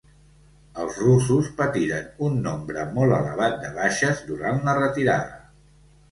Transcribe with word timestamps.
Els 0.83 0.95
russos 1.01 1.49
patiren 1.59 2.07
un 2.27 2.39
nombre 2.45 2.85
molt 2.95 3.17
elevat 3.17 3.59
de 3.65 3.69
baixes 3.75 4.23
durant 4.31 4.57
la 4.71 4.75
retirada. 4.79 5.37